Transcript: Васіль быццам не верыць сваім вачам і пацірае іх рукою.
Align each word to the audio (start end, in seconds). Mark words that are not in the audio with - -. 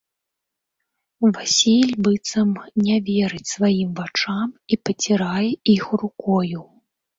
Васіль 1.35 1.91
быццам 2.07 2.49
не 2.87 2.97
верыць 3.11 3.51
сваім 3.55 3.89
вачам 4.01 4.43
і 4.73 4.83
пацірае 4.91 5.49
іх 5.77 5.89
рукою. 6.07 6.61